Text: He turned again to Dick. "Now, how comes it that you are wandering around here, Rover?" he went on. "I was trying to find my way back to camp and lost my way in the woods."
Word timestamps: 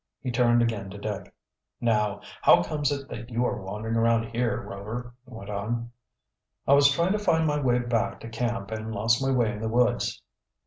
He 0.19 0.31
turned 0.31 0.63
again 0.63 0.89
to 0.89 0.97
Dick. 0.97 1.31
"Now, 1.79 2.21
how 2.41 2.63
comes 2.63 2.91
it 2.91 3.07
that 3.09 3.29
you 3.29 3.45
are 3.45 3.61
wandering 3.61 3.95
around 3.95 4.29
here, 4.31 4.59
Rover?" 4.59 5.13
he 5.27 5.31
went 5.31 5.51
on. 5.51 5.91
"I 6.67 6.73
was 6.73 6.89
trying 6.89 7.11
to 7.11 7.19
find 7.19 7.45
my 7.45 7.61
way 7.61 7.77
back 7.77 8.19
to 8.21 8.27
camp 8.29 8.71
and 8.71 8.91
lost 8.95 9.21
my 9.21 9.29
way 9.31 9.51
in 9.51 9.61
the 9.61 9.69
woods." 9.69 10.23